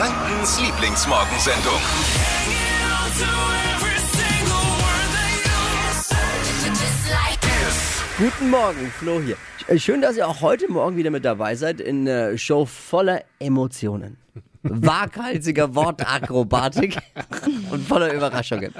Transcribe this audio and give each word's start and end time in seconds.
Frankens 0.00 0.58
Lieblingsmorgensendung. 0.58 1.74
Guten 8.16 8.48
Morgen, 8.48 8.86
Flo 8.98 9.20
hier. 9.20 9.36
Äh, 9.66 9.78
Schön, 9.78 10.00
dass 10.00 10.16
ihr 10.16 10.26
auch 10.26 10.40
heute 10.40 10.72
Morgen 10.72 10.96
wieder 10.96 11.10
mit 11.10 11.26
dabei 11.26 11.54
seid 11.54 11.82
in 11.82 12.08
einer 12.08 12.38
Show 12.38 12.64
voller 12.64 13.24
Emotionen. 13.40 14.16
Waghalsiger 14.62 15.74
Wortakrobatik 15.74 16.96
und 17.70 17.86
voller 17.86 18.14
Überraschungen. 18.14 18.72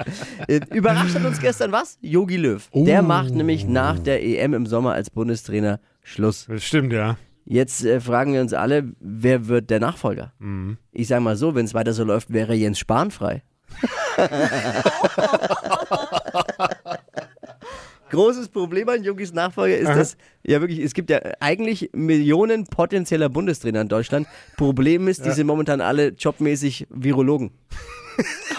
Äh, 0.49 0.61
Überrascht 0.73 1.17
hat 1.17 1.25
uns 1.27 1.39
gestern 1.39 1.71
was? 1.71 1.99
Yogi 2.01 2.39
Löw. 2.39 2.67
Der 2.73 3.03
macht 3.03 3.35
nämlich 3.35 3.67
nach 3.67 3.99
der 3.99 4.25
EM 4.25 4.55
im 4.55 4.65
Sommer 4.65 4.95
als 4.95 5.11
Bundestrainer 5.11 5.81
Schluss. 6.03 6.47
Das 6.49 6.65
stimmt, 6.65 6.95
ja. 6.95 7.19
Jetzt 7.51 7.85
äh, 7.85 8.01
fragen 8.01 8.33
wir 8.33 8.41
uns 8.43 8.53
alle, 8.53 8.93
wer 9.01 9.49
wird 9.49 9.71
der 9.71 9.81
Nachfolger? 9.81 10.33
Ich 10.93 11.09
sage 11.09 11.21
mal 11.21 11.35
so, 11.37 11.57
wenn 11.57 11.65
es 11.65 11.75
weiter 11.75 11.93
so 11.93 12.05
läuft, 12.05 12.33
wäre 12.33 12.55
Jens 12.55 12.79
Spahn 12.79 13.11
frei. 13.11 13.43
Großes 18.11 18.51
Problem 18.51 18.89
an 18.89 19.03
Yogis 19.03 19.33
Nachfolger 19.33 19.77
ist, 19.77 19.89
dass 19.89 20.17
ja 20.45 20.61
wirklich, 20.61 20.79
es 20.79 20.95
gibt 20.95 21.11
ja 21.11 21.21
eigentlich 21.41 21.91
Millionen 21.93 22.67
potenzieller 22.67 23.29
Bundestrainer 23.29 23.81
in 23.81 23.89
Deutschland. 23.89 24.29
Problem 24.57 25.09
ist, 25.09 25.25
die 25.25 25.33
sind 25.33 25.49
momentan 25.49 25.81
alle 25.81 26.11
jobmäßig 26.11 26.87
Virologen. 26.89 27.51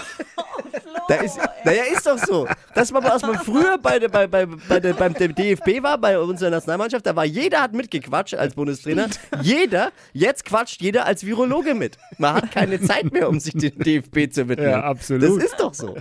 Da 1.11 1.23
ist, 1.23 1.37
naja, 1.65 1.83
ist 1.91 2.05
doch 2.07 2.17
so. 2.17 2.47
Das 2.73 2.93
war, 2.93 3.03
was 3.03 3.21
man 3.21 3.35
früher 3.39 3.77
bei, 3.77 3.99
der- 3.99 4.09
bei, 4.09 4.27
bei, 4.27 4.45
bei 4.45 4.79
der, 4.79 4.93
beim 4.93 5.13
DFB 5.13 5.81
war, 5.83 5.97
bei 5.97 6.17
unserer 6.17 6.49
Nationalmannschaft, 6.51 7.05
da 7.05 7.15
war 7.15 7.25
jeder 7.25 7.61
hat 7.61 7.73
mitgequatscht 7.73 8.35
als 8.35 8.55
Bundestrainer. 8.55 9.07
Jeder, 9.41 9.91
jetzt 10.13 10.45
quatscht 10.45 10.81
jeder 10.81 11.05
als 11.05 11.25
Virologe 11.25 11.73
mit. 11.75 11.97
Man 12.17 12.35
hat 12.35 12.51
keine 12.51 12.79
Zeit 12.81 13.11
mehr, 13.11 13.27
um 13.29 13.39
sich 13.39 13.53
dem 13.53 13.77
DFB 13.77 14.31
zu 14.33 14.47
widmen. 14.47 14.69
Ja, 14.69 14.81
absolut. 14.83 15.37
Das 15.37 15.43
ist 15.51 15.59
doch 15.59 15.73
so. 15.73 15.97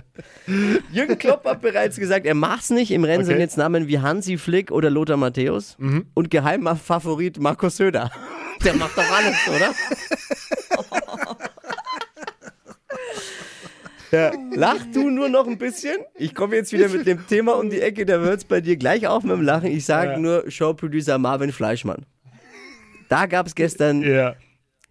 Jürgen 0.91 1.17
Klopp 1.17 1.43
hat 1.45 1.61
bereits 1.61 1.97
gesagt, 1.97 2.25
er 2.25 2.35
macht's 2.35 2.69
nicht. 2.69 2.91
Im 2.91 3.03
Rennen 3.03 3.25
sind 3.25 3.33
Okay. 3.35 3.41
jetzt 3.43 3.57
Namen 3.57 3.87
wie 3.87 3.99
Hansi 3.99 4.37
Flick 4.37 4.71
oder 4.71 4.89
Lothar 4.89 5.17
Matthäus. 5.17 5.75
Und 6.13 6.31
geheimer 6.31 6.75
Favorit 6.75 7.39
Markus 7.39 7.77
Söder. 7.77 8.11
Der 8.63 8.75
macht 8.75 8.97
doch 8.97 9.03
alles, 9.11 9.35
oder? 9.47 9.73
Ja, 14.11 14.31
lach 14.53 14.85
du 14.93 15.09
nur 15.09 15.29
noch 15.29 15.47
ein 15.47 15.57
bisschen. 15.57 15.95
Ich 16.15 16.35
komme 16.35 16.55
jetzt 16.57 16.73
wieder 16.73 16.89
mit 16.89 17.07
dem 17.07 17.25
Thema 17.27 17.53
um 17.57 17.69
die 17.69 17.79
Ecke, 17.79 18.05
da 18.05 18.17
hört 18.19 18.39
es 18.39 18.45
bei 18.45 18.59
dir 18.59 18.75
gleich 18.75 19.07
auf 19.07 19.23
mit 19.23 19.31
dem 19.33 19.41
Lachen. 19.41 19.71
Ich 19.71 19.85
sage 19.85 20.11
Ja. 20.11 20.19
nur 20.19 20.51
Showproducer 20.51 21.17
Marvin 21.17 21.51
Fleischmann. 21.53 22.05
Da 23.09 23.25
gab 23.25 23.47
es 23.47 23.55
gestern 23.55 24.01
Ja. 24.01 24.35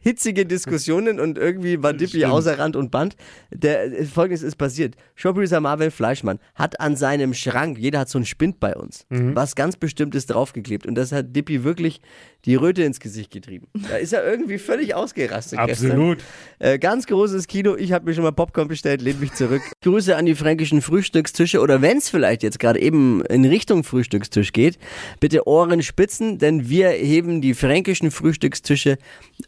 Hitzige 0.00 0.46
Diskussionen 0.46 1.20
und 1.20 1.38
irgendwie 1.38 1.82
war 1.82 1.92
Dippy 1.92 2.24
außer 2.24 2.58
Rand 2.58 2.76
und 2.76 2.90
Band. 2.90 3.16
Der, 3.52 4.04
Folgendes 4.06 4.42
ist 4.42 4.56
passiert. 4.56 4.96
Showproducer 5.14 5.60
Marvin 5.60 5.90
Fleischmann 5.90 6.38
hat 6.54 6.80
an 6.80 6.96
seinem 6.96 7.34
Schrank, 7.34 7.78
jeder 7.78 8.00
hat 8.00 8.08
so 8.08 8.18
einen 8.18 8.24
Spind 8.26 8.60
bei 8.60 8.74
uns, 8.74 9.06
Mhm. 9.10 9.36
was 9.36 9.54
ganz 9.54 9.76
Bestimmtes 9.76 10.26
draufgeklebt. 10.26 10.86
Und 10.86 10.94
das 10.94 11.12
hat 11.12 11.34
Dippy 11.36 11.64
wirklich 11.64 12.00
die 12.46 12.54
Röte 12.54 12.82
ins 12.82 13.00
Gesicht 13.00 13.30
getrieben. 13.30 13.66
Da 13.90 13.96
ist 13.96 14.12
er 14.14 14.24
irgendwie 14.24 14.56
völlig 14.58 14.94
ausgerastet. 14.94 15.58
Absolut. 15.58 16.18
Äh, 16.58 16.78
ganz 16.78 17.06
großes 17.06 17.46
Kino. 17.46 17.76
Ich 17.76 17.92
habe 17.92 18.06
mir 18.06 18.14
schon 18.14 18.24
mal 18.24 18.32
Popcorn 18.32 18.68
bestellt, 18.68 19.02
lehnt 19.02 19.20
mich 19.20 19.34
zurück. 19.34 19.60
Grüße 19.82 20.16
an 20.16 20.24
die 20.24 20.34
fränkischen 20.34 20.80
Frühstückstische 20.80 21.60
oder 21.60 21.82
wenn 21.82 21.98
es 21.98 22.08
vielleicht 22.08 22.42
jetzt 22.42 22.58
gerade 22.58 22.80
eben 22.80 23.22
in 23.26 23.44
Richtung 23.44 23.84
Frühstückstisch 23.84 24.52
geht, 24.52 24.78
bitte 25.20 25.46
Ohren 25.46 25.82
spitzen, 25.82 26.38
denn 26.38 26.68
wir 26.70 26.88
heben 26.88 27.42
die 27.42 27.52
fränkischen 27.52 28.10
Frühstückstische 28.10 28.96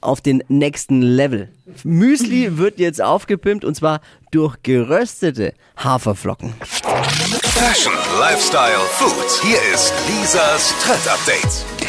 auf 0.02 0.20
den 0.20 0.41
nächsten 0.48 1.02
Level. 1.02 1.48
Müsli 1.84 2.58
wird 2.58 2.78
jetzt 2.78 3.02
aufgepimpt 3.02 3.64
und 3.64 3.74
zwar 3.74 4.00
durch 4.30 4.56
geröstete 4.62 5.54
Haferflocken. 5.76 6.54
Fashion, 7.42 7.92
Lifestyle, 8.18 8.80
Food. 8.90 9.42
Hier 9.42 9.58
ist 9.72 9.92
Lisas 10.08 10.74
Trend 10.82 11.08
Update. 11.08 11.81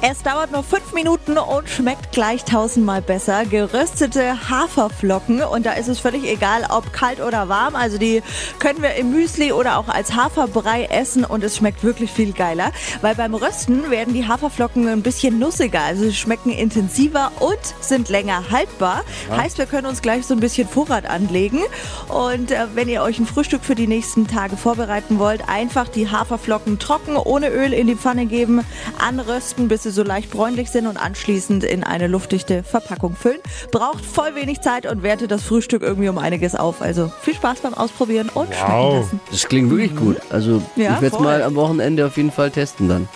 Es 0.00 0.22
dauert 0.22 0.52
nur 0.52 0.62
fünf 0.62 0.92
Minuten 0.92 1.38
und 1.38 1.68
schmeckt 1.68 2.12
gleich 2.12 2.44
tausendmal 2.44 3.02
besser. 3.02 3.44
Geröstete 3.44 4.48
Haferflocken 4.48 5.42
und 5.42 5.66
da 5.66 5.72
ist 5.72 5.88
es 5.88 5.98
völlig 5.98 6.22
egal, 6.22 6.68
ob 6.70 6.92
kalt 6.92 7.20
oder 7.20 7.48
warm. 7.48 7.74
Also 7.74 7.98
die 7.98 8.22
können 8.60 8.80
wir 8.80 8.94
im 8.94 9.10
Müsli 9.10 9.50
oder 9.50 9.76
auch 9.76 9.88
als 9.88 10.14
Haferbrei 10.14 10.84
essen 10.84 11.24
und 11.24 11.42
es 11.42 11.56
schmeckt 11.56 11.82
wirklich 11.82 12.12
viel 12.12 12.32
geiler, 12.32 12.70
weil 13.00 13.16
beim 13.16 13.34
Rösten 13.34 13.90
werden 13.90 14.14
die 14.14 14.28
Haferflocken 14.28 14.86
ein 14.86 15.02
bisschen 15.02 15.40
nussiger, 15.40 15.80
also 15.80 16.04
sie 16.04 16.14
schmecken 16.14 16.50
intensiver 16.50 17.32
und 17.40 17.58
sind 17.80 18.08
länger 18.08 18.52
haltbar. 18.52 19.02
Heißt, 19.36 19.58
wir 19.58 19.66
können 19.66 19.88
uns 19.88 20.00
gleich 20.00 20.24
so 20.26 20.34
ein 20.34 20.40
bisschen 20.40 20.68
Vorrat 20.68 21.10
anlegen 21.10 21.62
und 22.06 22.52
äh, 22.52 22.66
wenn 22.74 22.88
ihr 22.88 23.02
euch 23.02 23.18
ein 23.18 23.26
Frühstück 23.26 23.64
für 23.64 23.74
die 23.74 23.88
nächsten 23.88 24.28
Tage 24.28 24.56
vorbereiten 24.56 25.18
wollt, 25.18 25.48
einfach 25.48 25.88
die 25.88 26.08
Haferflocken 26.08 26.78
trocken 26.78 27.16
ohne 27.16 27.48
Öl 27.48 27.72
in 27.72 27.88
die 27.88 27.96
Pfanne 27.96 28.26
geben, 28.26 28.64
anrösten, 29.00 29.66
bis 29.66 29.87
sie 29.88 29.94
so 29.94 30.02
leicht 30.02 30.30
bräunlich 30.30 30.70
sind 30.70 30.86
und 30.86 30.96
anschließend 30.96 31.64
in 31.64 31.84
eine 31.84 32.06
luftdichte 32.06 32.62
Verpackung 32.62 33.16
füllen. 33.16 33.38
Braucht 33.72 34.04
voll 34.04 34.34
wenig 34.34 34.60
Zeit 34.60 34.86
und 34.86 35.02
wertet 35.02 35.30
das 35.30 35.42
Frühstück 35.42 35.82
irgendwie 35.82 36.08
um 36.08 36.18
einiges 36.18 36.54
auf. 36.54 36.82
Also 36.82 37.10
viel 37.22 37.34
Spaß 37.34 37.60
beim 37.60 37.74
Ausprobieren 37.74 38.28
und 38.32 38.54
schmecken 38.54 38.72
Wow. 38.72 39.00
lassen. 39.04 39.20
Das 39.30 39.48
klingt 39.48 39.70
wirklich 39.70 39.96
gut. 39.96 40.16
Also 40.30 40.62
Ja, 40.76 40.94
ich 40.96 41.00
werde 41.02 41.16
es 41.16 41.20
mal 41.22 41.42
am 41.42 41.54
Wochenende 41.54 42.06
auf 42.06 42.16
jeden 42.16 42.30
Fall 42.32 42.50
testen 42.50 42.88
dann. 42.88 43.08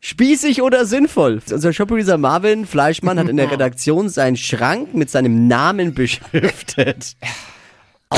Spießig 0.00 0.60
oder 0.60 0.84
sinnvoll? 0.84 1.40
Unser 1.50 1.72
Shopproducer 1.72 2.18
Marvin 2.18 2.66
Fleischmann 2.66 3.18
hat 3.18 3.28
in 3.28 3.38
der 3.38 3.50
Redaktion 3.50 4.08
seinen 4.10 4.36
Schrank 4.36 4.92
mit 4.94 5.08
seinem 5.10 5.48
Namen 5.48 5.94
beschriftet. 5.94 7.14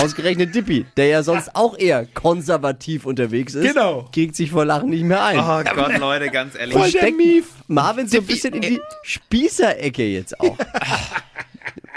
Ausgerechnet 0.02 0.54
Dippy, 0.54 0.86
der 0.96 1.06
ja 1.06 1.22
sonst 1.22 1.54
auch 1.54 1.78
eher 1.78 2.06
konservativ 2.06 3.06
unterwegs 3.06 3.54
ist, 3.54 3.66
Genau. 3.66 4.08
kriegt 4.12 4.36
sich 4.36 4.50
vor 4.50 4.64
Lachen 4.64 4.90
nicht 4.90 5.04
mehr 5.04 5.22
ein. 5.24 5.38
Oh 5.38 5.62
Gott, 5.74 5.98
Leute, 5.98 6.28
ganz 6.30 6.54
ehrlich. 6.54 6.74
Voll 6.76 6.90
der 6.90 7.12
Mief. 7.12 7.46
Marvin 7.66 8.06
so 8.08 8.18
ein 8.18 8.26
bisschen 8.26 8.54
in 8.54 8.60
die 8.62 8.80
Spießerecke 9.02 10.04
jetzt 10.04 10.38
auch. 10.40 10.56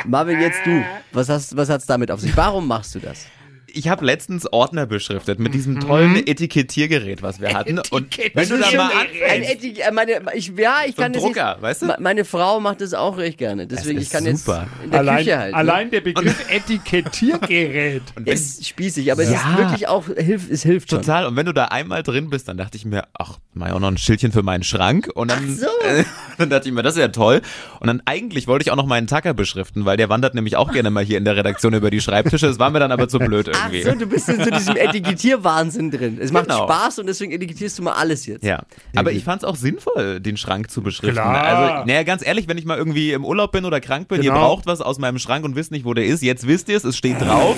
Marvin, 0.06 0.40
jetzt 0.40 0.60
du. 0.66 0.84
Was 1.12 1.30
hast 1.30 1.56
was 1.56 1.70
hat's 1.70 1.86
damit 1.86 2.10
auf 2.12 2.20
sich? 2.22 2.36
Warum 2.36 2.68
machst 2.68 2.96
du 2.96 3.00
das? 3.00 3.26
Ich 3.74 3.88
habe 3.88 4.06
letztens 4.06 4.52
Ordner 4.52 4.86
beschriftet 4.86 5.40
mit 5.40 5.54
diesem 5.54 5.80
tollen 5.80 6.16
Etikettiergerät, 6.16 7.22
was 7.22 7.40
wir 7.42 7.54
hatten. 7.54 7.80
Und 7.92 8.18
wenn 8.34 8.50
du 8.50 8.58
da 8.58 8.72
mal 8.76 8.90
ein 8.92 9.08
anfängst, 9.44 9.80
äh, 9.80 9.92
meine, 9.92 10.22
ich, 10.34 10.52
ja, 10.58 10.78
ich 10.86 10.96
So 10.96 11.02
kann 11.02 11.06
ein 11.12 11.14
das 11.14 11.24
Drucker, 11.24 11.52
nicht, 11.54 11.62
weißt 11.62 11.82
du? 11.82 11.86
Me- 11.88 11.98
Meine 12.00 12.26
Frau 12.26 12.60
macht 12.60 12.82
das 12.82 12.94
auch 12.94 13.18
recht 13.18 13.38
gerne. 13.38 13.68
Deswegen, 13.68 14.00
ich 14.00 14.10
kann 14.10 14.24
super. 14.36 14.68
jetzt 14.74 14.84
in 14.86 14.92
der 14.92 15.00
Allein, 15.00 15.18
Küche 15.20 15.38
halt. 15.40 15.52
ne? 15.52 15.58
allein 15.58 15.92
der 15.92 16.02
Begriff 16.02 16.46
Etikettiergerät. 16.50 18.02
ist 18.26 18.68
spießig, 18.68 19.12
aber 19.12 19.24
es 19.24 19.32
Ja. 19.32 19.38
ist 19.52 19.58
wirklich 19.58 19.88
auch, 19.88 20.06
hilft, 20.08 20.50
es 20.52 20.64
hilft 20.64 20.90
schon. 20.90 21.02
total. 21.02 21.26
Und 21.26 21.36
wenn 21.36 21.46
du 21.46 21.54
da 21.54 21.66
einmal 21.66 22.04
drin 22.04 22.30
bist, 22.30 22.48
dann 22.48 22.58
dachte 22.58 22.78
ich 22.78 22.86
mir, 22.86 23.04
ach, 23.18 23.38
mach 23.54 23.68
ich 23.68 23.74
auch 23.74 23.80
noch 23.80 23.90
ein 23.92 23.98
Schildchen 23.98 24.32
für 24.32 24.44
meinen 24.44 24.64
Schrank. 24.64 25.10
Und 25.14 25.32
dann, 25.32 25.58
Ach 25.58 25.60
so. 25.60 25.68
dann 26.40 26.50
dachte 26.50 26.68
ich 26.70 26.74
mir, 26.74 26.82
das 26.82 26.96
ist 26.96 27.00
ja 27.02 27.10
toll. 27.10 27.42
Und 27.80 27.88
dann 27.88 28.02
eigentlich 28.06 28.48
wollte 28.48 28.64
ich 28.64 28.72
auch 28.72 28.76
noch 28.76 28.86
meinen 28.88 29.08
Tacker 29.08 29.34
beschriften, 29.34 29.86
weil 29.86 29.98
der 29.98 30.10
wandert 30.10 30.34
nämlich 30.36 30.56
auch 30.56 30.72
gerne 30.72 30.90
mal 30.90 31.04
hier 31.04 31.18
in 31.18 31.26
der 31.26 31.36
Redaktion 31.36 31.74
über 31.74 31.92
die 31.92 32.02
Schreibtische. 32.02 32.48
Das 32.48 32.58
war 32.60 32.70
mir 32.72 32.80
dann 32.80 32.92
aber 32.92 33.08
zu 33.08 33.20
blöd 33.20 33.50
Ach 33.54 33.72
irgendwie. 33.72 33.84
so, 33.84 33.92
du 33.96 34.06
bist 34.08 34.28
in 34.30 34.44
so 34.44 34.50
diesem 34.50 34.76
Etikettierwahnsinn 34.76 35.92
drin. 35.92 36.18
Es 36.22 36.32
macht 36.32 36.46
Genau. 36.48 36.64
Spaß 36.66 37.00
und 37.00 37.08
deswegen 37.08 37.32
etikettierst 37.32 37.78
du 37.80 37.84
mal 37.84 37.94
alles 37.94 38.26
jetzt. 38.26 38.44
Ja, 38.44 38.64
aber 38.96 39.12
ich 39.12 39.24
fand 39.24 39.44
es 39.44 39.48
auch 39.48 39.56
sinnvoll, 39.56 40.20
den 40.20 40.38
Schrank 40.38 40.72
zu 40.72 40.82
beschriften. 40.82 41.14
Klar. 41.14 41.44
Also, 41.44 41.86
naja, 41.86 42.04
ganz 42.04 42.26
ehrlich, 42.26 42.48
wenn 42.48 42.58
ich 42.58 42.66
mal 42.66 42.78
irgendwie 42.78 43.12
im 43.12 43.26
Urlaub 43.26 43.52
bin 43.52 43.66
oder 43.66 43.80
krank 43.82 44.08
bin, 44.08 44.24
ihr 44.24 44.30
Genau. 44.32 44.40
braucht 44.48 44.66
was 44.66 44.82
aus 44.82 44.98
meinem 45.00 45.20
Schrank 45.20 45.44
und 45.46 45.56
wisst 45.56 45.72
nicht, 45.72 45.86
wo 45.86 45.94
der 45.94 46.06
ist, 46.06 46.24
jetzt 46.24 46.48
wisst 46.48 46.70
ihr 46.70 46.78
es, 46.78 46.84
es 46.84 46.98
steht 46.98 47.20
drauf, 47.22 47.56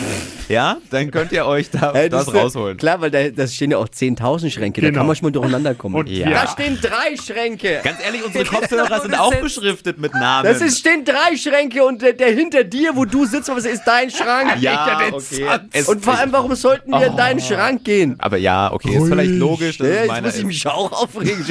ja, 0.50 0.78
dann 0.90 1.12
könnt 1.12 1.31
ihr 1.31 1.46
euch 1.46 1.70
da 1.70 1.91
Äh, 2.02 2.09
das 2.09 2.28
ist- 2.28 2.34
rausholen. 2.34 2.78
Klar, 2.78 3.02
weil 3.02 3.12
da 3.12 3.30
das 3.30 3.53
stehen 3.56 3.72
ja 3.72 3.78
auch 3.78 3.88
10.000 3.88 4.50
Schränke, 4.52 4.81
da 4.81 4.88
Genau. 4.88 5.00
kann 5.00 5.08
man 5.08 5.16
schon 5.16 5.28
mal 5.28 5.31
durcheinander 5.31 5.75
kommen. 5.75 5.96
Und 5.96 6.09
Ja. 6.09 6.30
Da 6.30 6.47
stehen 6.47 6.78
drei 6.81 7.16
Schränke. 7.22 7.81
Ganz 7.84 7.97
ehrlich, 8.03 8.25
unsere 8.25 8.46
Kopfhörer 8.80 9.02
sind 9.02 9.20
auch 9.20 9.36
beschriftet 9.36 9.98
mit 10.00 10.14
Namen. 10.14 10.46
Das 10.47 10.62
ist, 10.62 10.79
stehen 10.79 11.06
drei 11.06 11.35
Schränke 11.38 11.84
und 11.84 12.02
der, 12.02 12.14
der 12.14 12.32
hinter 12.32 12.64
dir, 12.64 12.96
wo 12.96 13.06
du 13.06 13.26
sitzt, 13.26 13.50
was 13.50 13.66
ist 13.66 13.84
dein 13.85 14.09
Schrank? 14.09 14.62
ja, 14.62 15.00
okay. 15.12 15.59
Es- 15.72 15.88
Und 15.88 16.03
vor 16.03 16.18
allem, 16.18 16.32
warum 16.32 16.53
sollten 16.56 16.91
wir 16.91 17.06
in 17.08 17.18
deinen 17.18 17.40
Schrank 17.41 17.84
gehen? 17.84 18.16
aber 18.20 18.38
ja, 18.38 18.72
okay, 18.72 18.96
ist 18.96 19.08
vielleicht 19.08 19.32
logisch, 19.32 19.78
dass 19.78 19.88
Ja, 19.88 20.03
jetzt 20.06 20.22
muss 20.23 20.38
ich 20.38 20.46
mich 20.46 20.68
auch 20.68 20.91
aufregen. 20.91 21.46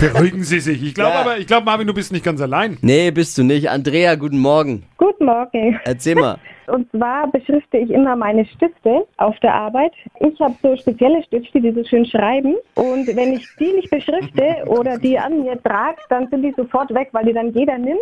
Beruhigen 0.00 0.44
Sie 0.44 0.60
sich. 0.60 0.82
Ich 0.82 0.94
glaube 0.94 1.12
Ja. 1.12 1.20
aber, 1.20 1.38
ich 1.38 1.46
glaube, 1.46 1.64
Marvin, 1.64 1.86
du 1.86 1.94
bist 1.94 2.12
nicht 2.12 2.24
ganz 2.24 2.40
allein. 2.40 2.78
Nee, 2.80 3.10
bist 3.10 3.36
du 3.38 3.42
nicht. 3.42 3.70
Andrea, 3.70 4.14
guten 4.14 4.38
Morgen. 4.38 4.84
Guten 4.98 5.26
Morgen. 5.26 5.80
Erzähl 5.84 6.16
mal. 6.16 6.38
Und 6.66 6.90
zwar 6.90 7.30
beschrifte 7.30 7.78
ich 7.78 7.88
immer 7.88 8.16
meine 8.16 8.44
Stifte 8.44 9.06
auf 9.16 9.38
der 9.38 9.54
Arbeit. 9.54 9.92
Ich 10.18 10.38
habe 10.40 10.54
so 10.60 10.76
spezielle 10.76 11.22
Stifte, 11.22 11.60
die 11.60 11.70
so 11.70 11.84
schön 11.84 12.04
schreiben. 12.04 12.56
Und 12.74 13.06
wenn 13.06 13.34
ich 13.34 13.48
die 13.60 13.72
nicht 13.74 13.90
beschrifte 13.90 14.56
oder 14.66 14.98
die 14.98 15.16
an 15.16 15.42
mir 15.42 15.62
trage, 15.62 15.98
dann 16.08 16.28
sind 16.28 16.42
die 16.42 16.52
sofort 16.56 16.92
weg, 16.92 17.10
weil 17.12 17.26
die 17.26 17.32
dann 17.32 17.54
jeder 17.54 17.78
nimmt. 17.78 18.00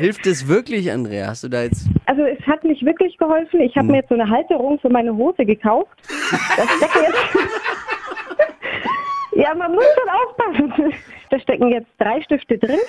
Hilft 0.00 0.26
es 0.26 0.48
wirklich, 0.48 0.90
Andrea? 0.90 1.28
Hast 1.28 1.44
du 1.44 1.48
da 1.48 1.62
jetzt. 1.62 1.86
Also 2.06 2.22
es 2.22 2.44
hat 2.44 2.64
nicht 2.64 2.84
wirklich 2.84 3.16
geholfen. 3.18 3.60
Ich 3.60 3.76
habe 3.76 3.86
mir 3.88 3.98
jetzt 3.98 4.08
so 4.08 4.14
eine 4.16 4.28
Halterung 4.28 4.80
für 4.80 4.90
meine 4.90 5.14
Hose 5.16 5.46
gekauft. 5.46 5.90
Da 6.56 6.64
stecken 6.64 7.04
jetzt... 7.06 7.36
ja, 9.36 9.54
man 9.54 9.72
muss 9.72 9.84
schon 9.94 10.08
aufpassen. 10.10 10.94
Da 11.30 11.38
stecken 11.38 11.68
jetzt 11.68 11.88
drei 11.98 12.20
Stifte 12.20 12.58
drin. 12.58 12.80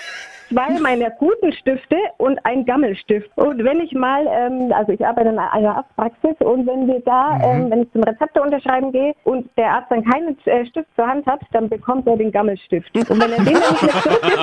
Zwei 0.53 0.79
meiner 0.79 1.09
guten 1.11 1.51
Stifte 1.53 1.95
und 2.17 2.39
ein 2.45 2.65
Gammelstift. 2.65 3.29
Und 3.35 3.63
wenn 3.63 3.79
ich 3.81 3.91
mal, 3.93 4.25
ähm, 4.29 4.71
also 4.73 4.91
ich 4.91 5.05
arbeite 5.05 5.29
in 5.29 5.39
einer 5.39 5.75
Arztpraxis 5.77 6.35
und 6.39 6.65
wenn 6.67 6.87
wir 6.87 6.99
da, 7.01 7.39
ähm, 7.43 7.69
wenn 7.69 7.83
ich 7.83 7.91
zum 7.91 8.03
Rezepte 8.03 8.41
unterschreiben 8.41 8.91
gehe 8.91 9.13
und 9.23 9.49
der 9.57 9.71
Arzt 9.71 9.91
dann 9.91 10.03
keinen 10.05 10.37
äh, 10.45 10.65
Stift 10.65 10.87
zur 10.95 11.07
Hand 11.07 11.25
hat, 11.25 11.41
dann 11.51 11.69
bekommt 11.69 12.07
er 12.07 12.17
den 12.17 12.31
Gammelstift. 12.31 12.89
Und 13.09 13.19
wenn 13.21 13.31
er 13.31 13.43
den 13.43 13.53
dann 13.53 13.71
nicht 13.71 13.87
zurückgibt, 13.89 14.35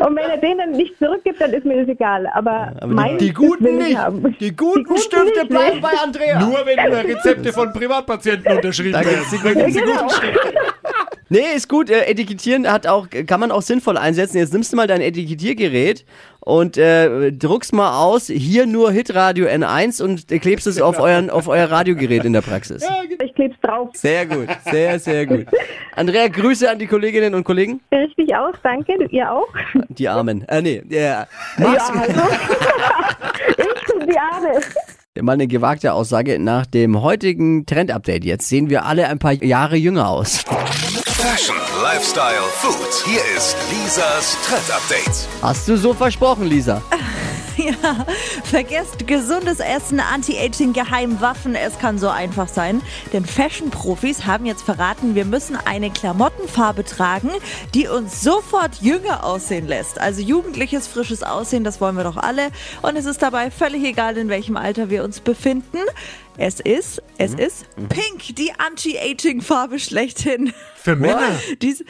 und 0.06 0.16
wenn 0.16 0.30
er 0.30 0.36
den 0.38 0.58
dann 0.58 0.70
nicht 0.72 0.98
zurückgibt, 0.98 1.40
dann 1.40 1.52
ist 1.52 1.64
mir 1.64 1.80
das 1.80 1.88
egal. 1.88 2.26
Aber, 2.34 2.72
Aber 2.80 2.86
die- 2.86 2.94
meinen 2.94 3.18
die 3.18 3.32
guten 3.32 3.78
nicht. 3.78 3.96
haben. 3.98 4.36
Die 4.40 4.54
guten 4.56 4.84
guten 4.84 5.00
Stifte 5.00 5.24
nicht, 5.40 5.48
bleiben 5.48 5.80
bei 5.80 5.90
Andrea. 6.02 6.38
Nur 6.40 6.58
wenn 6.64 6.78
Rezepte 6.78 7.52
von 7.52 7.72
Privatpatienten 7.72 8.52
unterschrieben 8.56 8.94
werden. 8.94 9.24
die 9.30 9.72
die 9.72 9.80
Genau. 9.80 10.02
guten 10.02 10.10
Stifte. 10.10 10.52
Nee, 11.34 11.56
ist 11.56 11.68
gut. 11.68 11.90
Äh, 11.90 12.04
etikettieren 12.04 12.70
hat 12.70 12.86
auch, 12.86 13.08
kann 13.26 13.40
man 13.40 13.50
auch 13.50 13.62
sinnvoll 13.62 13.98
einsetzen. 13.98 14.38
Jetzt 14.38 14.52
nimmst 14.52 14.72
du 14.72 14.76
mal 14.76 14.86
dein 14.86 15.00
Etikettiergerät 15.00 16.04
und 16.38 16.76
äh, 16.76 17.32
druckst 17.32 17.72
mal 17.72 17.98
aus, 18.04 18.28
hier 18.28 18.66
nur 18.66 18.92
Hitradio 18.92 19.46
N1 19.46 20.00
und 20.00 20.30
äh, 20.30 20.38
klebst 20.38 20.68
es 20.68 20.80
auf, 20.80 21.00
euren, 21.00 21.30
auf 21.30 21.48
euer 21.48 21.68
Radiogerät 21.68 22.24
in 22.24 22.34
der 22.34 22.42
Praxis. 22.42 22.86
Ich 23.20 23.34
kleb's 23.34 23.56
drauf. 23.62 23.88
Sehr 23.94 24.26
gut, 24.26 24.46
sehr, 24.70 25.00
sehr 25.00 25.26
gut. 25.26 25.46
Andrea, 25.96 26.28
Grüße 26.28 26.70
an 26.70 26.78
die 26.78 26.86
Kolleginnen 26.86 27.34
und 27.34 27.42
Kollegen. 27.42 27.80
Richtig 27.90 28.32
aus, 28.36 28.54
danke. 28.62 28.92
Ihr 29.10 29.28
auch? 29.28 29.48
Die 29.88 30.08
Armen. 30.08 30.46
Äh, 30.46 30.62
nee, 30.62 30.82
der, 30.84 31.26
Ja, 31.58 31.94
hallo. 31.94 32.22
ich 33.48 34.06
die 34.06 34.18
Arme. 34.18 34.60
mal 35.20 35.32
eine 35.32 35.48
gewagte 35.48 35.94
Aussage. 35.94 36.38
Nach 36.38 36.64
dem 36.64 37.02
heutigen 37.02 37.66
Trend-Update 37.66 38.24
jetzt 38.24 38.48
sehen 38.48 38.70
wir 38.70 38.84
alle 38.84 39.08
ein 39.08 39.18
paar 39.18 39.32
Jahre 39.32 39.74
jünger 39.74 40.08
aus. 40.08 40.44
Fashion, 41.24 41.56
Lifestyle, 41.82 42.42
Food. 42.60 43.02
Hier 43.06 43.22
ist 43.34 43.56
Lisas 43.70 44.36
Trend 44.46 44.70
Update. 44.70 45.26
Hast 45.40 45.66
du 45.66 45.74
so 45.78 45.94
versprochen, 45.94 46.44
Lisa? 46.44 46.82
Ja, 47.64 48.06
vergesst 48.44 49.06
gesundes 49.06 49.60
Essen, 49.60 50.00
Anti-Aging, 50.00 50.72
Geheimwaffen. 50.72 51.54
Es 51.54 51.78
kann 51.78 51.98
so 51.98 52.08
einfach 52.08 52.48
sein. 52.48 52.82
Denn 53.12 53.24
Fashion-Profis 53.24 54.26
haben 54.26 54.44
jetzt 54.44 54.62
verraten, 54.62 55.14
wir 55.14 55.24
müssen 55.24 55.56
eine 55.56 55.90
Klamottenfarbe 55.90 56.84
tragen, 56.84 57.30
die 57.72 57.88
uns 57.88 58.22
sofort 58.22 58.82
jünger 58.82 59.24
aussehen 59.24 59.66
lässt. 59.68 60.00
Also 60.00 60.20
jugendliches, 60.20 60.86
frisches 60.86 61.22
Aussehen, 61.22 61.64
das 61.64 61.80
wollen 61.80 61.96
wir 61.96 62.04
doch 62.04 62.16
alle. 62.16 62.48
Und 62.82 62.96
es 62.96 63.06
ist 63.06 63.22
dabei 63.22 63.50
völlig 63.50 63.84
egal, 63.84 64.16
in 64.16 64.28
welchem 64.28 64.56
Alter 64.56 64.90
wir 64.90 65.04
uns 65.04 65.20
befinden. 65.20 65.78
Es 66.36 66.58
ist, 66.58 67.00
es 67.16 67.34
ist 67.34 67.66
Pink, 67.76 68.34
die 68.36 68.52
Anti-Aging-Farbe 68.58 69.78
schlechthin. 69.78 70.52
Für 70.74 70.96
Männer. 70.96 71.38
Dies, 71.62 71.84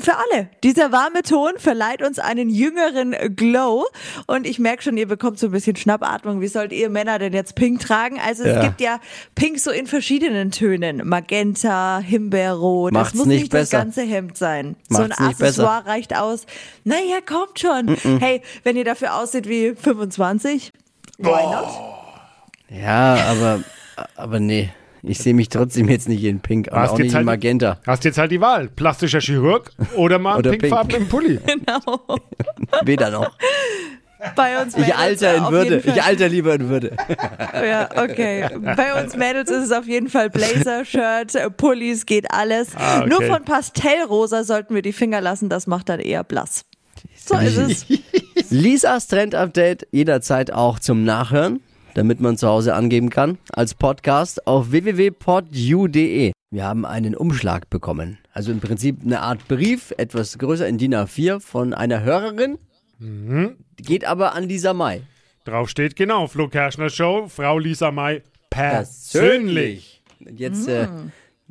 für 0.00 0.14
alle. 0.16 0.48
Dieser 0.62 0.92
warme 0.92 1.22
Ton 1.22 1.52
verleiht 1.58 2.02
uns 2.02 2.18
einen 2.18 2.48
jüngeren 2.50 3.14
Glow. 3.36 3.86
Und 4.26 4.46
ich 4.46 4.58
merke 4.58 4.82
schon, 4.82 4.96
ihr 4.96 5.06
bekommt 5.08 5.38
so 5.38 5.46
ein 5.48 5.52
bisschen 5.52 5.76
Schnappatmung. 5.76 6.40
Wie 6.40 6.48
sollt 6.48 6.72
ihr 6.72 6.90
Männer 6.90 7.18
denn 7.18 7.32
jetzt 7.32 7.54
Pink 7.54 7.80
tragen? 7.80 8.18
Also 8.24 8.44
es 8.44 8.54
Ja. 8.56 8.62
gibt 8.62 8.80
ja 8.80 9.00
Pink 9.34 9.58
so 9.58 9.70
in 9.70 9.86
verschiedenen 9.86 10.50
Tönen. 10.50 11.06
Magenta, 11.08 11.98
Himbeerrot. 11.98 12.92
Macht's 12.92 13.12
das 13.12 13.18
muss 13.18 13.26
nicht 13.26 13.40
nicht, 13.42 13.54
das 13.54 13.70
ganze 13.70 14.02
Hemd 14.02 14.36
sein. 14.36 14.76
so 14.88 15.02
ein 15.02 15.08
Macht's 15.08 15.20
nicht 15.20 15.38
besser. 15.38 15.62
Accessoire 15.64 15.86
reicht 15.86 16.16
aus. 16.16 16.46
Naja, 16.84 17.20
kommt 17.24 17.58
schon. 17.58 17.96
Hey, 18.20 18.42
wenn 18.64 18.76
ihr 18.76 18.84
dafür 18.84 19.14
aussieht 19.16 19.48
wie 19.48 19.74
25, 19.74 20.72
why 21.18 21.24
not? 21.28 21.68
Ja, 22.70 23.14
aber, 23.30 23.62
aber 24.16 24.40
nee. 24.40 24.70
Ich 25.02 25.18
sehe 25.18 25.34
mich 25.34 25.48
trotzdem 25.48 25.88
jetzt 25.88 26.08
nicht 26.08 26.24
in 26.24 26.40
Pink, 26.40 26.68
aber 26.72 26.82
Hast 26.82 26.90
auch 26.90 26.98
jetzt 26.98 27.04
nicht 27.04 27.10
in 27.12 27.16
halt- 27.16 27.26
Magenta. 27.26 27.78
Hast 27.86 28.04
jetzt 28.04 28.18
halt 28.18 28.30
die 28.32 28.40
Wahl. 28.40 28.68
Plastischer 28.68 29.20
Chirurg 29.20 29.70
oder 29.96 30.18
mal 30.18 30.36
Oder 30.38 30.50
einen 30.50 30.60
pinkfarbenen 30.60 31.08
Pulli. 31.08 31.38
Genau. 31.46 32.00
Weder 32.84 33.10
noch. 33.10 33.30
Bei 34.34 34.60
uns 34.60 34.74
Ich 34.74 34.80
Mädels 34.80 34.98
alter 34.98 35.34
in 35.36 35.42
auf 35.44 35.52
Würde. 35.52 35.70
jeden 35.76 35.82
Fall- 35.84 35.96
Ich 35.96 36.02
alter 36.02 36.28
lieber 36.28 36.54
in 36.54 36.68
Würde. 36.68 36.96
Ja, 37.54 37.88
okay. 38.02 38.48
Bei 38.76 39.00
uns 39.02 39.14
Mädels 39.16 39.48
ist 39.50 39.66
es 39.66 39.72
auf 39.72 39.86
jeden 39.86 40.08
Fall 40.08 40.28
Blazer, 40.28 40.84
Shirt, 40.84 41.56
Pullis, 41.56 42.04
geht 42.04 42.28
alles. 42.32 42.70
Ah, 42.74 42.98
okay. 43.00 43.08
Nur 43.08 43.22
von 43.22 43.44
Pastellrosa 43.44 44.42
sollten 44.42 44.74
wir 44.74 44.82
die 44.82 44.92
Finger 44.92 45.20
lassen, 45.20 45.48
das 45.48 45.68
macht 45.68 45.88
dann 45.88 46.00
eher 46.00 46.24
blass. 46.24 46.64
So 47.24 47.36
ist 47.36 47.56
es. 47.58 47.86
Lisas 48.50 49.06
Trend-Update 49.06 49.86
jederzeit 49.92 50.52
auch 50.52 50.80
zum 50.80 51.04
Nachhören, 51.04 51.60
damit 51.94 52.20
man 52.20 52.36
zu 52.36 52.48
Hause 52.48 52.74
angeben 52.74 53.10
kann, 53.10 53.38
als 53.52 53.74
Podcast 53.74 54.46
auf 54.46 54.70
www.podu.de. 54.70 56.32
Wir 56.50 56.64
haben 56.64 56.86
einen 56.86 57.14
Umschlag 57.14 57.68
bekommen. 57.68 58.18
Also 58.32 58.52
im 58.52 58.60
Prinzip 58.60 59.02
eine 59.04 59.20
Art 59.20 59.46
Brief, 59.48 59.92
etwas 59.98 60.38
größer 60.38 60.66
in 60.66 60.78
DIN 60.78 60.94
A4 60.94 61.40
von 61.40 61.74
einer 61.74 62.02
Hörerin. 62.02 62.58
Geht 63.76 64.04
aber 64.04 64.34
an 64.34 64.44
Lisa 64.44 64.72
Mai. 64.72 65.02
Drauf 65.44 65.68
steht 65.68 65.96
genau, 65.96 66.26
Flo 66.26 66.48
Kerschner 66.48 66.90
Show, 66.90 67.26
Frau 67.28 67.58
Lisa 67.58 67.90
May 67.90 68.22
persönlich. 68.50 70.02
Und 70.20 70.38
Jetzt 70.38 70.68
äh, 70.68 70.88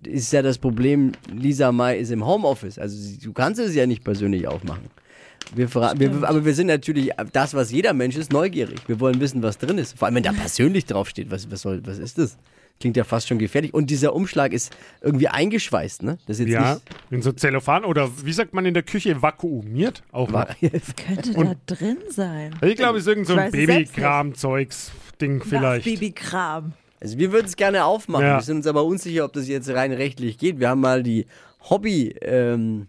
ist 0.04 0.34
ja 0.34 0.42
das 0.42 0.58
Problem, 0.58 1.14
Lisa 1.32 1.72
Mai 1.72 1.98
ist 1.98 2.12
im 2.12 2.26
Homeoffice. 2.26 2.78
Also 2.80 3.18
du 3.24 3.34
kannst 3.34 3.60
es 3.60 3.76
ja 3.76 3.86
nicht 3.86 4.04
persönlich 4.04 4.48
aufmachen. 4.48 4.86
Wir, 5.56 5.74
wir, 5.74 6.28
aber 6.28 6.46
wir 6.46 6.54
sind 6.54 6.68
natürlich, 6.68 7.12
das, 7.34 7.54
was 7.54 7.72
jeder 7.72 7.94
Mensch 7.94 8.16
ist, 8.16 8.32
neugierig. 8.32 8.80
Wir 8.88 9.00
wollen 9.00 9.20
wissen, 9.20 9.42
was 9.44 9.58
drin 9.58 9.78
ist. 9.78 9.98
Vor 9.98 10.06
allem, 10.06 10.16
wenn 10.16 10.24
da 10.24 10.34
persönlich 10.34 10.86
draufsteht. 10.86 11.32
Was, 11.32 11.50
was, 11.50 11.62
soll, 11.62 11.82
was 11.86 11.98
ist 11.98 12.18
das? 12.18 12.38
Klingt 12.80 12.96
ja 12.96 13.04
fast 13.04 13.28
schon 13.28 13.40
gefährlich. 13.40 13.74
Und 13.74 13.90
dieser 13.90 14.14
Umschlag 14.14 14.54
ist 14.54 14.72
irgendwie 15.02 15.28
eingeschweißt, 15.28 16.04
ne? 16.04 16.20
Das 16.28 16.40
ist 16.40 16.48
jetzt 16.48 16.54
Ja, 16.54 16.74
nicht. 16.76 16.84
in 17.10 17.22
so 17.24 17.32
Zellophan 17.32 17.86
oder 17.86 18.10
wie 18.24 18.34
sagt 18.34 18.54
man 18.54 18.66
in 18.68 18.76
der 18.76 18.84
Küche, 18.84 19.20
vakuumiert? 19.22 20.04
Auch 20.12 20.30
noch. 20.30 20.46
Könnte 20.60 21.34
da 21.34 21.56
drin 21.66 21.98
sein. 22.10 22.56
Ich 22.62 22.76
glaube, 22.76 23.00
es 23.00 23.06
ist 23.06 23.08
irgend 23.08 23.26
so 23.28 23.36
ein. 23.36 23.52
Babykram-Zeugs-Ding 23.52 25.44
vielleicht. 25.44 25.86
Babykram. 25.86 26.74
Also 27.00 27.18
wir 27.18 27.32
würden 27.32 27.46
es 27.48 27.56
gerne 27.56 27.86
aufmachen. 27.86 28.26
Ja. 28.26 28.38
Wir 28.38 28.44
sind 28.44 28.58
uns 28.58 28.68
aber 28.68 28.84
unsicher, 28.84 29.26
ob 29.26 29.34
das 29.34 29.48
jetzt 29.48 29.70
rein 29.70 29.92
rechtlich 29.92 30.38
geht. 30.38 30.60
Wir 30.60 30.70
haben 30.70 30.82
mal 30.82 31.04
die 31.04 31.26
Hobby 31.70 32.16
ähm, 32.22 32.88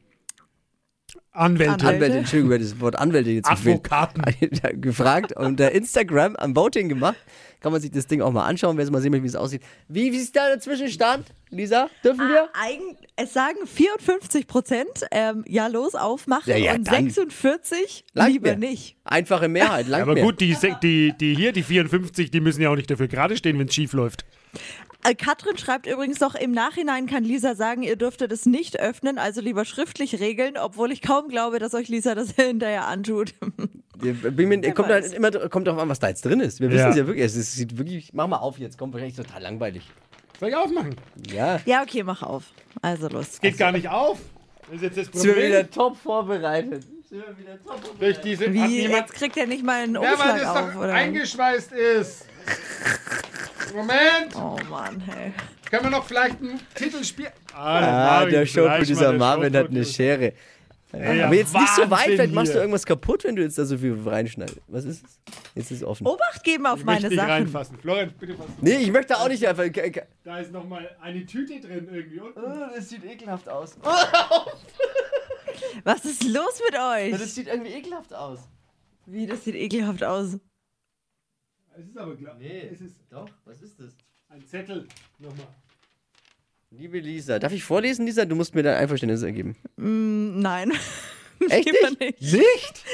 Anwälte. 1.38 1.72
Anwälte. 1.72 1.86
Anwälte, 1.94 2.18
Entschuldigung, 2.18 2.50
wer 2.50 2.58
das 2.58 2.80
Wort 2.80 2.98
Anwälte 2.98 3.30
jetzt. 3.30 3.50
Advokaten. 3.50 4.22
gefragt 4.80 5.32
und 5.32 5.58
der 5.58 5.72
Instagram 5.72 6.36
am 6.36 6.54
Voting 6.54 6.88
gemacht. 6.88 7.16
Kann 7.60 7.72
man 7.72 7.80
sich 7.80 7.90
das 7.90 8.06
Ding 8.06 8.20
auch 8.22 8.30
mal 8.30 8.44
anschauen, 8.44 8.76
wer 8.76 8.84
es 8.84 8.90
mal 8.90 9.00
sehen 9.02 9.10
möchte, 9.10 9.24
wie 9.24 9.28
es 9.28 9.34
aussieht. 9.34 9.62
Wie, 9.88 10.12
wie 10.12 10.16
ist 10.16 10.36
da 10.36 10.46
der 10.46 10.60
Zwischenstand, 10.60 11.26
Lisa? 11.50 11.90
Dürfen 12.04 12.28
wir? 12.28 12.48
Eigen, 12.52 12.96
es 13.16 13.32
sagen 13.32 13.58
54 13.66 14.46
Prozent, 14.46 14.88
ähm, 15.10 15.44
ja 15.48 15.66
los, 15.66 15.96
aufmachen 15.96 16.48
Ja, 16.50 16.56
ja, 16.56 16.74
und 16.74 16.86
dann 16.86 17.10
46 17.10 18.04
Langt 18.12 18.32
lieber 18.32 18.50
mir. 18.50 18.58
nicht. 18.58 18.96
Einfache 19.02 19.48
Mehrheit, 19.48 19.88
lang 19.88 20.02
Aber 20.02 20.14
mehr. 20.14 20.22
gut, 20.22 20.40
die, 20.40 20.56
die, 20.82 21.12
die 21.18 21.34
hier, 21.34 21.50
die 21.50 21.64
54, 21.64 22.30
die 22.30 22.40
müssen 22.40 22.62
ja 22.62 22.70
auch 22.70 22.76
nicht 22.76 22.90
dafür 22.92 23.08
gerade 23.08 23.36
stehen, 23.36 23.58
wenn 23.58 23.66
es 23.66 23.74
schief 23.74 23.92
läuft. 23.92 24.24
Äh, 25.04 25.14
Katrin 25.14 25.56
schreibt 25.56 25.86
übrigens 25.86 26.20
noch, 26.20 26.34
im 26.34 26.50
Nachhinein 26.50 27.06
kann 27.06 27.24
Lisa 27.24 27.54
sagen, 27.54 27.82
ihr 27.82 27.96
dürftet 27.96 28.32
es 28.32 28.46
nicht 28.46 28.78
öffnen, 28.80 29.18
also 29.18 29.40
lieber 29.40 29.64
schriftlich 29.64 30.18
regeln, 30.20 30.56
obwohl 30.56 30.90
ich 30.92 31.02
kaum 31.02 31.28
glaube, 31.28 31.58
dass 31.58 31.74
euch 31.74 31.88
Lisa 31.88 32.14
das 32.14 32.30
hinterher 32.36 32.86
antut. 32.88 33.34
Mir, 34.00 34.74
kommt, 34.74 34.88
halt 34.88 35.12
immer, 35.12 35.30
kommt 35.48 35.66
drauf 35.66 35.78
an, 35.78 35.88
was 35.88 35.98
da 35.98 36.08
jetzt 36.08 36.24
drin 36.24 36.40
ist. 36.40 36.60
Wir 36.60 36.68
wissen 36.70 36.80
Ja. 36.80 36.90
es 36.90 36.96
ja 36.96 37.06
wirklich. 37.06 37.24
Es 37.24 37.36
ist, 37.36 37.54
sieht 37.54 37.76
wirklich. 37.78 38.12
Mach 38.12 38.26
mal 38.28 38.36
auf 38.36 38.58
jetzt, 38.58 38.78
kommt 38.78 38.92
wahrscheinlich 38.92 39.16
total 39.16 39.42
langweilig. 39.42 39.88
Soll 40.38 40.50
ich 40.50 40.54
aufmachen? 40.56 40.94
Ja. 41.32 41.60
ja, 41.64 41.82
okay, 41.82 42.04
mach 42.04 42.22
auf. 42.22 42.44
Also 42.80 43.08
los. 43.08 43.40
Geht 43.40 43.58
gar 43.58 43.72
nicht 43.72 43.88
auf. 43.88 44.18
Ist 44.72 44.82
jetzt 44.82 44.98
das 44.98 45.06
Sind 45.20 45.34
wir 45.34 45.44
wieder 45.44 45.68
top 45.70 45.96
vorbereitet. 45.96 46.84
Sind 47.08 47.24
wir 47.26 47.38
wieder 47.38 47.56
top 47.64 47.80
vorbereitet. 47.84 48.00
Durch 48.00 48.20
diese, 48.20 48.52
Wie, 48.52 48.82
jetzt 48.86 49.14
kriegt 49.14 49.36
er 49.36 49.46
nicht 49.48 49.64
mal 49.64 49.82
einen 49.82 49.94
ja, 49.94 50.00
weil 50.02 50.10
Umschlag 50.12 50.38
das 50.40 50.46
auf, 50.48 50.72
doch 50.74 50.80
oder? 50.80 50.92
eingeschweißt 50.94 51.72
ist. 51.72 52.26
Moment. 53.78 54.34
Oh 54.36 54.56
Mann, 54.68 55.00
hey. 55.00 55.32
Können 55.70 55.84
wir 55.84 55.90
noch 55.90 56.04
vielleicht 56.04 56.40
ein 56.42 56.60
Titelspiel... 56.74 57.28
Ah, 57.54 58.24
der 58.24 58.44
Showproducer 58.46 59.12
Marvin 59.12 59.54
hat 59.56 59.68
eine 59.68 59.84
Schere. 59.84 60.32
Ja, 60.92 61.26
Aber 61.26 61.34
jetzt 61.34 61.52
nicht 61.52 61.68
so 61.74 61.82
weit, 61.82 61.90
Wahnsinn 61.90 62.12
vielleicht 62.14 62.34
machst 62.34 62.54
du 62.54 62.58
irgendwas 62.58 62.86
kaputt, 62.86 63.24
wenn 63.24 63.36
du 63.36 63.42
jetzt 63.42 63.58
da 63.58 63.66
so 63.66 63.76
viel 63.76 63.98
reinschneidest. 64.06 64.58
Was 64.68 64.86
ist 64.86 65.04
es? 65.04 65.20
Jetzt 65.54 65.70
ist 65.70 65.78
es 65.78 65.84
offen. 65.84 66.06
Obacht 66.06 66.42
geben 66.42 66.64
auf 66.64 66.78
Ich 66.80 66.86
möchte 66.86 67.02
meine 67.02 67.08
nicht 67.14 67.18
Sachen. 67.20 67.30
reinfassen. 67.30 67.78
Florenz, 67.78 68.12
bitte 68.18 68.34
fass. 68.34 68.46
Nee, 68.62 68.76
ich 68.78 68.90
möchte 68.90 69.18
auch 69.18 69.28
nicht 69.28 69.46
einfach. 69.46 69.64
Da 70.24 70.38
ist 70.38 70.50
nochmal 70.50 70.88
eine 71.02 71.26
Tüte 71.26 71.60
drin 71.60 71.88
irgendwie 71.92 72.20
unten. 72.20 72.40
Das 72.74 72.88
sieht 72.88 73.04
ekelhaft 73.04 73.50
aus. 73.50 73.76
Was 75.84 76.04
ist 76.06 76.24
los 76.24 76.62
mit 76.64 76.78
euch? 76.80 77.12
Das 77.12 77.34
sieht 77.34 77.48
irgendwie 77.48 77.72
ekelhaft 77.74 78.14
aus. 78.14 78.38
Wie, 79.04 79.26
das 79.26 79.44
sieht 79.44 79.56
ekelhaft 79.56 80.02
aus. 80.02 80.38
Es 81.78 81.86
ist 81.86 81.96
aber 81.96 82.16
klar. 82.16 82.34
Nee, 82.38 82.68
Es 82.72 82.80
ist 82.80 82.96
doch. 83.08 83.28
Was 83.44 83.62
ist 83.62 83.78
das? 83.78 83.94
ein 84.30 84.44
Zettel. 84.44 84.86
Nochmal. 85.18 85.46
Liebe 86.70 86.98
Lisa, 86.98 87.38
darf 87.38 87.52
ich 87.52 87.62
vorlesen, 87.62 88.04
Lisa? 88.04 88.24
Du 88.24 88.34
musst 88.34 88.54
mir 88.54 88.62
dein 88.62 88.76
Einverständnis 88.76 89.22
ergeben. 89.22 89.56
Mm, 89.76 90.40
nein. 90.40 90.72
Echt 91.48 91.66
nicht? 91.72 92.20
nicht. 92.20 92.32
Nicht? 92.32 92.84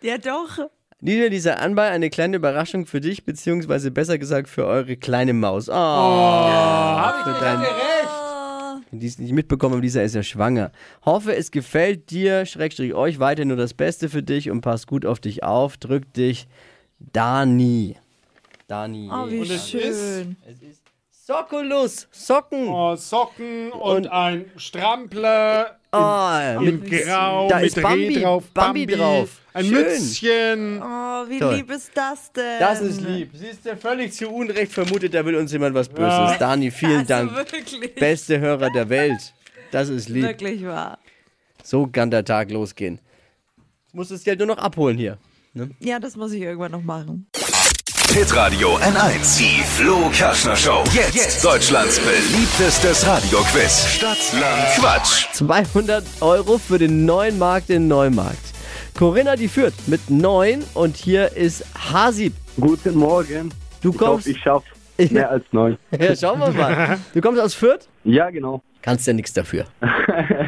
Ja, 0.00 0.16
doch. 0.18 0.70
Liebe 1.00 1.28
Lisa 1.28 1.54
Anbei, 1.54 1.90
eine 1.90 2.10
kleine 2.10 2.36
Überraschung 2.36 2.86
für 2.86 3.00
dich, 3.00 3.24
beziehungsweise 3.24 3.90
besser 3.90 4.18
gesagt 4.18 4.48
für 4.48 4.66
eure 4.66 4.96
kleine 4.96 5.34
Maus. 5.34 5.68
Oh, 5.68 5.72
Hab 5.74 7.24
für 7.24 7.32
ich 7.32 7.38
dein, 7.38 7.60
dir 7.60 7.66
recht? 7.66 8.08
Oh, 8.08 8.80
die 8.92 9.06
es 9.06 9.18
nicht 9.18 9.32
mitbekommen 9.32 9.74
haben, 9.74 9.82
Lisa 9.82 10.00
ist 10.00 10.14
ja 10.14 10.22
schwanger. 10.22 10.72
Hoffe, 11.04 11.34
es 11.36 11.50
gefällt 11.50 12.10
dir, 12.10 12.46
Schrägstrich 12.46 12.94
euch, 12.94 13.18
weiter 13.18 13.44
nur 13.44 13.56
das 13.56 13.74
Beste 13.74 14.08
für 14.08 14.22
dich 14.22 14.48
und 14.50 14.60
pass 14.60 14.86
gut 14.86 15.04
auf 15.04 15.20
dich 15.20 15.42
auf. 15.42 15.76
Drück 15.76 16.12
dich, 16.14 16.48
Dani. 16.98 17.96
Dani. 18.68 19.08
Oh, 19.10 19.28
wie 19.28 19.40
Und 19.40 19.50
es 19.50 19.68
schön. 19.70 20.36
Sockulus, 21.10 22.06
Socken. 22.10 22.68
Oh, 22.68 22.94
Socken 22.96 23.72
und, 23.72 23.96
Und- 23.96 24.08
ein 24.08 24.50
Strampler 24.56 25.74
Ah, 25.90 26.58
in 26.60 26.84
Grau 26.84 27.48
da 27.48 27.56
mit 27.60 27.66
ist 27.68 27.76
Bambi- 27.82 28.08
Reh 28.16 28.22
drauf, 28.22 28.44
Bambi 28.52 28.86
drauf. 28.86 29.40
ein 29.54 29.64
Schön. 29.64 29.72
Mützchen. 29.74 30.82
Oh, 30.82 31.28
wie 31.30 31.38
Toll. 31.38 31.54
lieb 31.56 31.70
ist 31.70 31.90
das 31.94 32.30
denn? 32.32 32.60
Das 32.60 32.80
ist 32.82 33.00
lieb. 33.00 33.30
Sie 33.34 33.46
ist 33.46 33.64
ja 33.64 33.74
völlig 33.74 34.12
zu 34.12 34.28
Unrecht 34.28 34.70
vermutet, 34.72 35.14
da 35.14 35.24
will 35.24 35.36
uns 35.36 35.50
jemand 35.50 35.74
was 35.74 35.88
Böses. 35.88 36.02
Ja. 36.32 36.36
Dani, 36.38 36.70
vielen 36.70 36.98
also 36.98 37.08
Dank. 37.08 37.34
wirklich. 37.34 37.94
Beste 37.94 38.38
Hörer 38.38 38.68
der 38.70 38.88
Welt. 38.90 39.32
Das 39.70 39.88
ist 39.88 40.10
lieb. 40.10 40.24
Wirklich 40.24 40.62
wahr. 40.66 40.98
So 41.64 41.86
kann 41.86 42.10
der 42.10 42.24
Tag 42.24 42.50
losgehen. 42.50 43.00
Ich 43.88 43.94
muss 43.94 44.08
das 44.08 44.24
Geld 44.24 44.38
nur 44.40 44.48
noch 44.48 44.58
abholen 44.58 44.98
hier. 44.98 45.16
Ja, 45.80 45.98
das 45.98 46.16
muss 46.16 46.32
ich 46.32 46.42
irgendwann 46.42 46.72
noch 46.72 46.82
machen. 46.82 47.26
Hitradio 48.12 48.76
N1. 48.78 49.38
Die 49.38 49.62
Flo 49.62 50.08
Kerschner 50.12 50.56
Show. 50.56 50.82
Jetzt, 50.92 51.44
Deutschlands 51.44 52.00
beliebtestes 52.00 53.06
Radioquiz. 53.06 53.86
Stadt, 53.86 54.16
Land, 54.32 54.64
Quatsch. 54.76 55.26
200 55.34 56.04
Euro 56.20 56.58
für 56.58 56.78
den 56.78 57.04
neuen 57.04 57.38
Markt 57.38 57.70
in 57.70 57.86
Neumarkt. 57.86 58.38
Corinna, 58.98 59.36
die 59.36 59.46
führt 59.48 59.74
mit 59.86 60.10
9 60.10 60.64
und 60.74 60.96
hier 60.96 61.36
ist 61.36 61.64
Hasib. 61.92 62.32
Guten 62.58 62.96
Morgen. 62.96 63.50
Du 63.82 63.90
Ich 63.90 63.96
kommst. 63.98 64.26
hoffe, 64.26 64.30
ich 64.30 64.42
schaffe 64.42 64.66
mehr 65.14 65.30
als 65.30 65.44
neun. 65.52 65.78
Ja, 65.98 66.16
schauen 66.16 66.40
wir 66.40 66.50
mal. 66.50 66.98
Du 67.14 67.20
kommst 67.20 67.40
aus 67.40 67.54
Fürth? 67.54 67.88
Ja, 68.04 68.30
genau. 68.30 68.62
Kannst 68.82 69.06
ja 69.06 69.12
nichts 69.12 69.32
dafür. 69.32 69.64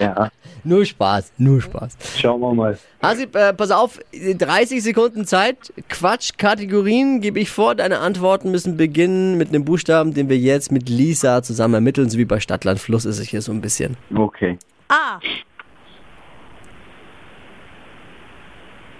Ja, 0.00 0.28
Nur 0.64 0.84
Spaß, 0.84 1.32
nur 1.36 1.60
Spaß. 1.60 1.96
schauen 2.16 2.40
wir 2.40 2.54
mal. 2.54 2.78
Hasib, 3.02 3.36
äh, 3.36 3.52
pass 3.52 3.70
auf, 3.70 4.00
30 4.12 4.82
Sekunden 4.82 5.26
Zeit. 5.26 5.72
Quatsch-Kategorien 5.90 7.20
gebe 7.20 7.38
ich 7.38 7.50
vor. 7.50 7.74
Deine 7.74 7.98
Antworten 7.98 8.50
müssen 8.50 8.76
beginnen 8.78 9.36
mit 9.36 9.50
einem 9.50 9.64
Buchstaben, 9.64 10.14
den 10.14 10.28
wir 10.30 10.38
jetzt 10.38 10.72
mit 10.72 10.88
Lisa 10.88 11.42
zusammen 11.42 11.74
ermitteln. 11.74 12.08
So 12.08 12.16
wie 12.18 12.24
bei 12.24 12.40
Stadtland 12.40 12.80
Fluss 12.80 13.04
ist 13.04 13.18
es 13.18 13.28
hier 13.28 13.42
so 13.42 13.52
ein 13.52 13.60
bisschen. 13.60 13.96
Okay. 14.14 14.58
A. 14.88 15.20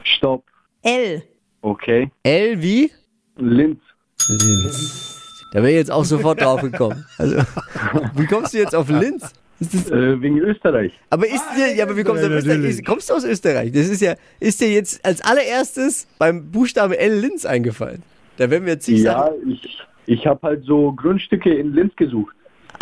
Stopp. 0.02 0.44
L. 0.82 1.22
Okay. 1.62 2.10
L 2.22 2.60
wie? 2.62 2.90
Linz. 3.36 3.80
Da 5.52 5.60
wäre 5.62 5.70
ich 5.70 5.76
jetzt 5.76 5.90
auch 5.90 6.04
sofort 6.04 6.40
drauf 6.40 6.60
gekommen. 6.60 7.06
Also, 7.16 7.36
wie 8.14 8.26
kommst 8.26 8.52
du 8.52 8.58
jetzt 8.58 8.74
auf 8.74 8.88
Linz? 8.90 9.32
Ist 9.60 9.72
das, 9.74 9.90
Äh, 9.90 10.20
wegen 10.20 10.38
Österreich. 10.38 10.92
aber 11.10 11.26
ist 11.26 11.44
dir, 11.56 11.74
ja, 11.74 11.84
aber 11.84 11.96
wie 11.96 12.02
kommst 12.02 12.22
du 12.24 12.28
Ja, 12.28 12.36
aus 12.38 12.44
Österreich? 12.44 12.84
Kommst 12.84 13.10
du 13.10 13.14
aus 13.14 13.24
Österreich? 13.24 13.70
Das 13.72 13.88
ist 13.88 14.00
ja, 14.02 14.14
ist 14.40 14.60
dir 14.60 14.70
jetzt 14.72 15.04
als 15.04 15.20
allererstes 15.22 16.06
beim 16.18 16.50
Buchstaben 16.50 16.92
L 16.94 17.14
Linz 17.20 17.46
eingefallen? 17.46 18.02
Da 18.36 18.50
werden 18.50 18.64
wir 18.66 18.72
jetzt 18.72 18.88
nicht 18.88 19.02
Ja, 19.02 19.12
sagen. 19.26 19.34
ich, 19.48 19.78
ich 20.06 20.26
habe 20.26 20.40
halt 20.42 20.64
so 20.64 20.92
Grundstücke 20.92 21.54
in 21.54 21.72
Linz 21.72 21.94
gesucht. 21.96 22.34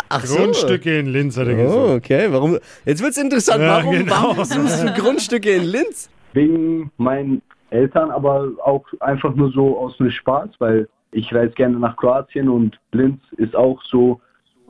Ach 0.09 0.25
so. 0.25 0.35
Grundstücke 0.37 0.99
in 0.99 1.07
Linz 1.07 1.37
hat 1.37 1.47
er 1.47 1.55
gesagt. 1.55 1.75
Oh, 1.77 1.93
okay. 1.93 2.27
Warum? 2.31 2.57
Jetzt 2.85 3.01
wird's 3.03 3.17
interessant. 3.17 3.61
Ja, 3.61 3.77
warum, 3.77 3.91
genau. 3.99 4.11
warum 4.11 4.43
suchst 4.45 4.83
du 4.83 4.93
Grundstücke 4.93 5.51
in 5.51 5.63
Linz? 5.65 6.09
Wegen 6.33 6.91
meinen 6.97 7.41
Eltern, 7.69 8.09
aber 8.11 8.51
auch 8.63 8.85
einfach 8.99 9.33
nur 9.35 9.51
so 9.51 9.77
aus 9.77 9.95
dem 9.97 10.09
Spaß, 10.11 10.49
weil 10.59 10.87
ich 11.11 11.33
reise 11.33 11.53
gerne 11.53 11.77
nach 11.77 11.95
Kroatien 11.95 12.49
und 12.49 12.79
Linz 12.91 13.19
ist 13.37 13.55
auch 13.55 13.81
so 13.83 14.19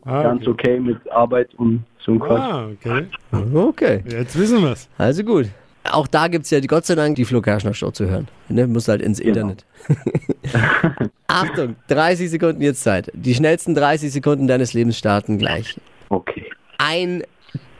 Ah, 0.05 0.23
ganz 0.23 0.45
okay. 0.47 0.71
okay 0.75 0.79
mit 0.79 1.11
Arbeit 1.11 1.53
und 1.55 1.83
so 1.99 2.11
ein 2.13 2.19
Quatsch. 2.19 2.39
Ah, 2.39 2.67
okay. 2.67 3.05
Okay. 3.53 4.03
Jetzt 4.09 4.37
wissen 4.37 4.61
wir's. 4.61 4.89
Also 4.97 5.23
gut. 5.23 5.47
Auch 5.91 6.07
da 6.07 6.27
gibt's 6.27 6.49
ja 6.49 6.59
Gott 6.61 6.85
sei 6.85 6.95
Dank 6.95 7.15
die 7.17 7.25
Flo 7.25 7.41
Kerschner 7.41 7.73
Show 7.73 7.91
zu 7.91 8.05
hören. 8.09 8.27
Ne? 8.49 8.67
Muss 8.67 8.87
halt 8.87 9.01
ins 9.01 9.19
Genau. 9.19 9.29
Internet. 9.49 9.65
Achtung, 11.27 11.75
30 11.87 12.29
Sekunden 12.29 12.61
jetzt 12.61 12.83
Zeit. 12.83 13.11
Die 13.13 13.33
schnellsten 13.33 13.75
30 13.75 14.11
Sekunden 14.11 14.47
deines 14.47 14.73
Lebens 14.73 14.97
starten 14.97 15.37
gleich. 15.37 15.79
Okay. 16.09 16.45
Ein 16.77 17.23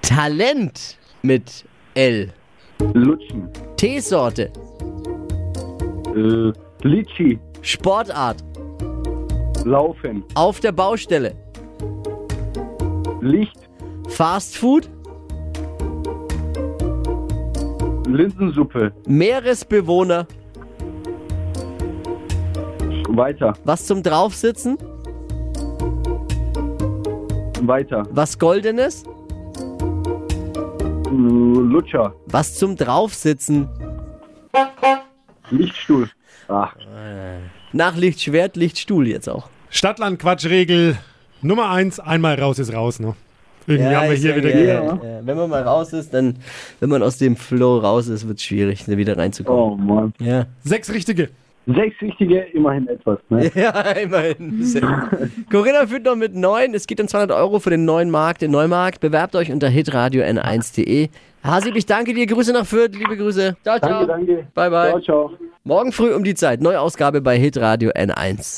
Talent 0.01 0.97
mit 1.21 1.65
L. 1.93 2.29
Lutschen. 2.93 3.47
Teesorte. 3.77 4.51
Äh, 6.15 6.51
Litschi. 6.87 7.39
Sportart. 7.61 8.43
Laufen. 9.63 10.23
Auf 10.35 10.59
der 10.59 10.71
Baustelle. 10.73 11.33
Licht. 13.23 13.57
Fast 14.09 14.57
Food. 14.57 14.89
Linsensuppe. 18.05 18.91
Meeresbewohner. 19.07 20.27
Weiter. 23.09 23.53
Was 23.63 23.85
zum 23.85 24.03
Draufsitzen. 24.03 24.77
Weiter. 27.61 28.03
Was 28.11 28.37
Goldenes. 28.37 29.03
Äh, 31.05 31.11
Lutscher. 31.11 32.13
Was 32.27 32.55
zum 32.55 32.75
Draufsitzen. 32.75 33.69
Lichtstuhl. 35.49 36.09
Ach, 36.49 36.75
Nach 37.71 37.95
Lichtschwert, 37.95 38.57
Lichtstuhl 38.57 39.07
jetzt 39.07 39.29
auch. 39.29 39.49
Stadtland-Quatschregel 39.69 40.97
Nummer 41.43 41.69
eins, 41.69 41.99
einmal 41.99 42.39
raus 42.39 42.59
ist 42.59 42.73
raus, 42.73 42.99
ne? 42.99 43.13
Irgendwie 43.65 43.95
haben 43.95 44.09
wir 44.09 44.17
hier 44.17 44.31
ja- 44.31 44.35
wieder 44.37 44.49
ja, 44.49 44.83
ja, 44.83 44.83
ja. 44.83 44.99
Wenn 45.23 45.37
man 45.37 45.49
mal 45.49 45.61
raus 45.61 45.93
ist, 45.93 46.13
dann, 46.13 46.35
wenn 46.79 46.89
man 46.89 47.01
aus 47.01 47.17
dem 47.17 47.35
Flow 47.35 47.77
raus 47.77 48.07
ist, 48.07 48.27
wird 48.27 48.37
es 48.37 48.43
schwierig, 48.43 48.87
wieder 48.87 49.17
reinzukommen. 49.17 49.61
oh 49.89 49.93
Mann. 49.93 50.13
Ja. 50.19 50.47
Sechs 50.63 50.91
richtige. 50.91 51.29
Sechs 51.65 51.95
richtige, 52.01 52.39
immerhin 52.53 52.87
etwas. 52.89 53.19
Ne? 53.29 53.49
ja, 53.55 53.69
immerhin. 53.91 54.65
Corinna 55.49 55.87
führt 55.87 56.03
noch 56.03 56.17
mit 56.17 56.35
neun. 56.35 56.73
Es 56.73 56.87
geht 56.87 56.99
um 56.99 57.07
200 57.07 57.37
Euro 57.37 57.59
für 57.59 57.69
den 57.69 57.85
neuen 57.85 58.09
Markt 58.09 58.43
in 58.43 58.51
Neumarkt. 58.51 58.99
Bewerbt 58.99 59.33
euch 59.35 59.49
unter 59.49 59.69
hitradio 59.69 60.23
n1.de. 60.23 61.07
Hasib, 61.41 61.75
ich 61.77 61.85
danke 61.85 62.13
dir. 62.13 62.25
Grüße 62.25 62.51
nach 62.51 62.65
Fürth. 62.65 62.93
Liebe 62.97 63.15
Grüße. 63.15 63.55
Ciao, 63.63 63.79
ciao. 63.79 64.05
Danke, 64.05 64.07
danke. 64.07 64.47
Bye, 64.53 64.69
bye. 64.69 64.89
Ciao, 64.89 64.99
ciao. 65.01 65.31
Morgen 65.63 65.93
früh 65.93 66.13
um 66.13 66.25
die 66.25 66.35
Zeit. 66.35 66.59
Neuausgabe 66.61 67.21
bei 67.21 67.37
Hitradio 67.37 67.91
N1. 67.91 68.57